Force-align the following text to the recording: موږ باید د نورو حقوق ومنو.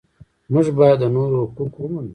موږ 0.51 0.67
باید 0.77 0.97
د 1.01 1.03
نورو 1.15 1.37
حقوق 1.45 1.73
ومنو. 1.77 2.09